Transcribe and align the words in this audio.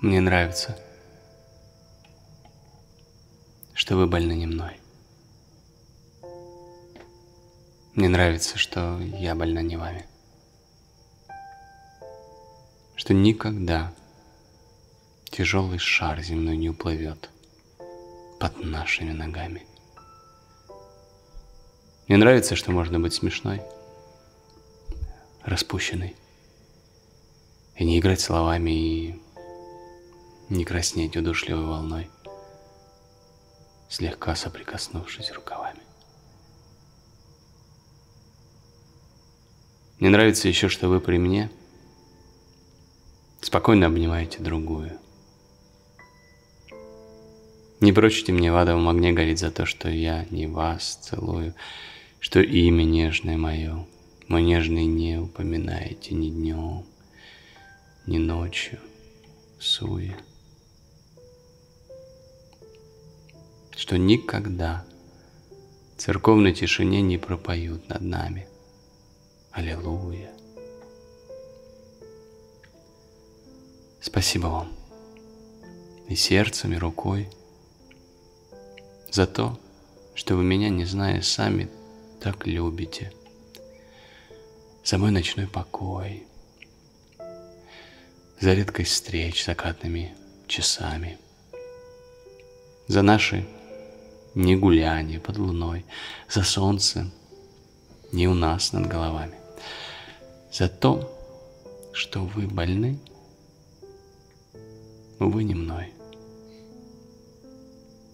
Мне 0.00 0.20
нравится, 0.20 0.78
что 3.74 3.96
вы 3.96 4.06
больны 4.06 4.34
не 4.34 4.46
мной. 4.46 4.80
Мне 7.94 8.08
нравится, 8.08 8.58
что 8.58 9.00
я 9.00 9.34
больна 9.34 9.60
не 9.60 9.76
вами. 9.76 10.06
Что 12.94 13.12
никогда 13.12 13.92
тяжелый 15.24 15.78
шар 15.78 16.20
земной 16.20 16.56
не 16.56 16.70
уплывет 16.70 17.28
под 18.38 18.56
нашими 18.64 19.10
ногами. 19.10 19.66
Мне 22.06 22.18
нравится, 22.18 22.54
что 22.54 22.70
можно 22.70 23.00
быть 23.00 23.14
смешной, 23.14 23.62
распущенной, 25.42 26.14
и 27.74 27.84
не 27.84 27.98
играть 27.98 28.20
словами, 28.20 28.70
и 28.70 29.22
не 30.48 30.64
краснеть 30.64 31.16
удушливой 31.16 31.66
волной, 31.66 32.10
слегка 33.88 34.34
соприкоснувшись 34.34 35.32
рукавами. 35.32 35.80
Мне 39.98 40.10
нравится 40.10 40.48
еще, 40.48 40.68
что 40.68 40.88
вы 40.88 41.00
при 41.00 41.18
мне 41.18 41.50
спокойно 43.40 43.86
обнимаете 43.86 44.38
другую. 44.38 44.98
Не 47.80 47.92
прочите 47.92 48.32
мне 48.32 48.52
в 48.52 48.56
адовом 48.56 48.88
огне 48.88 49.12
гореть 49.12 49.38
за 49.38 49.50
то, 49.50 49.66
что 49.66 49.88
я 49.88 50.24
не 50.30 50.46
вас 50.46 50.98
целую, 51.02 51.54
что 52.20 52.40
имя 52.40 52.82
нежное 52.82 53.36
мое, 53.36 53.86
мой 54.26 54.42
нежный 54.42 54.84
не 54.84 55.18
упоминаете 55.18 56.14
ни 56.14 56.30
днем, 56.30 56.84
ни 58.06 58.18
ночью, 58.18 58.80
суя. 59.60 60.16
Что 63.78 63.96
никогда 63.96 64.84
в 65.94 66.00
церковной 66.00 66.52
тишине 66.52 67.00
не 67.00 67.16
пропоют 67.16 67.88
над 67.88 68.00
нами. 68.00 68.48
Аллилуйя. 69.52 70.32
Спасибо 74.00 74.46
вам 74.48 74.72
и 76.08 76.16
сердцем, 76.16 76.72
и 76.72 76.76
рукой 76.76 77.30
за 79.12 79.28
то, 79.28 79.60
что 80.16 80.34
вы 80.34 80.42
меня, 80.42 80.70
не 80.70 80.84
зная 80.84 81.22
сами, 81.22 81.70
так 82.20 82.48
любите. 82.48 83.12
За 84.82 84.98
мой 84.98 85.12
ночной 85.12 85.46
покой, 85.46 86.26
за 88.40 88.54
редкость 88.54 88.90
встреч 88.90 89.44
закатными 89.44 90.16
часами, 90.48 91.16
за 92.88 93.02
наши 93.02 93.46
не 94.34 94.56
гуляния 94.56 95.20
под 95.20 95.38
луной, 95.38 95.84
за 96.28 96.42
солнце 96.42 97.10
не 98.12 98.28
у 98.28 98.34
нас 98.34 98.72
над 98.72 98.86
головами, 98.86 99.36
за 100.52 100.68
то, 100.68 101.12
что 101.92 102.20
вы 102.20 102.46
больны, 102.46 102.98
увы, 105.18 105.44
не 105.44 105.54
мной, 105.54 105.92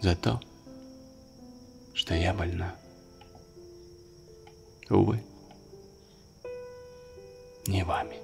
за 0.00 0.16
то, 0.16 0.40
что 1.94 2.14
я 2.14 2.32
больна. 2.32 2.74
Увы, 4.88 5.22
не 7.66 7.84
вами. 7.84 8.16